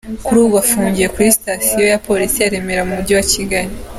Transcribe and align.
Kuri 0.25 0.37
ubu 0.45 0.55
afungiye 0.63 1.07
kuri 1.13 1.35
sitasiyo 1.37 1.83
ya 1.91 2.01
Polisi 2.07 2.37
ya 2.39 2.51
Remera 2.53 2.81
mu 2.87 2.93
mujyi 2.97 3.13
wa 3.17 3.25
Kigali. 3.31 3.71